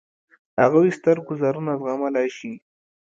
هغوی 0.61 0.89
ستر 0.97 1.17
ګوزارونه 1.27 1.71
زغملای 1.81 2.27
شي. 2.37 2.53